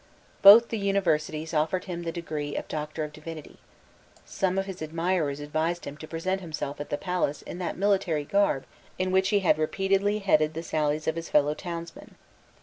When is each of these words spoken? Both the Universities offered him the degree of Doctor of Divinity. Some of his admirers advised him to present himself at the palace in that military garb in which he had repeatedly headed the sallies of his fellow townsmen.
Both 0.41 0.69
the 0.69 0.79
Universities 0.79 1.53
offered 1.53 1.83
him 1.83 2.01
the 2.01 2.11
degree 2.11 2.55
of 2.55 2.67
Doctor 2.67 3.03
of 3.03 3.13
Divinity. 3.13 3.59
Some 4.25 4.57
of 4.57 4.65
his 4.65 4.81
admirers 4.81 5.39
advised 5.39 5.85
him 5.85 5.95
to 5.97 6.07
present 6.07 6.41
himself 6.41 6.81
at 6.81 6.89
the 6.89 6.97
palace 6.97 7.43
in 7.43 7.59
that 7.59 7.77
military 7.77 8.25
garb 8.25 8.65
in 8.97 9.11
which 9.11 9.29
he 9.29 9.41
had 9.41 9.59
repeatedly 9.59 10.17
headed 10.17 10.55
the 10.55 10.63
sallies 10.63 11.07
of 11.07 11.17
his 11.17 11.29
fellow 11.29 11.53
townsmen. 11.53 12.15